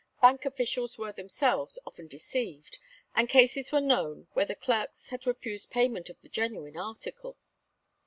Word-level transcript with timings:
Bank 0.19 0.45
officials 0.45 0.97
were 0.97 1.11
themselves 1.11 1.77
often 1.85 2.07
deceived, 2.07 2.79
and 3.13 3.29
cases 3.29 3.71
were 3.71 3.79
known 3.79 4.25
where 4.33 4.45
the 4.47 4.55
clerks 4.55 5.09
had 5.09 5.27
refused 5.27 5.69
payment 5.69 6.09
of 6.09 6.19
the 6.21 6.27
genuine 6.29 6.75
article. 6.75 7.37